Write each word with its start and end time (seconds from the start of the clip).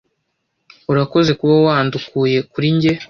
Urakoze 0.91 1.31
kuba 1.39 1.55
wandukuye 1.67 2.37
kuri 2.51 2.67
njye. 2.75 2.91